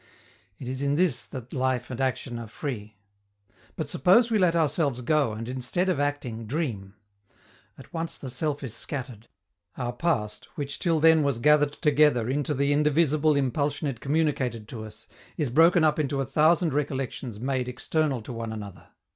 It 0.57 0.67
is 0.67 0.81
in 0.81 0.95
this 0.95 1.27
that 1.27 1.53
life 1.53 1.91
and 1.91 2.01
action 2.01 2.39
are 2.39 2.47
free. 2.47 2.97
But 3.75 3.87
suppose 3.87 4.31
we 4.31 4.39
let 4.39 4.55
ourselves 4.55 5.01
go 5.01 5.33
and, 5.33 5.47
instead 5.47 5.89
of 5.89 5.99
acting, 5.99 6.47
dream. 6.47 6.95
At 7.77 7.93
once 7.93 8.17
the 8.17 8.31
self 8.31 8.63
is 8.63 8.73
scattered; 8.73 9.27
our 9.77 9.93
past, 9.93 10.45
which 10.55 10.79
till 10.79 10.99
then 10.99 11.21
was 11.21 11.37
gathered 11.37 11.73
together 11.73 12.27
into 12.31 12.55
the 12.55 12.73
indivisible 12.73 13.35
impulsion 13.35 13.87
it 13.87 13.99
communicated 13.99 14.67
to 14.69 14.85
us, 14.85 15.07
is 15.37 15.51
broken 15.51 15.83
up 15.83 15.99
into 15.99 16.19
a 16.19 16.25
thousand 16.25 16.73
recollections 16.73 17.39
made 17.39 17.69
external 17.69 18.23
to 18.23 18.33
one 18.33 18.51
another. 18.51 18.87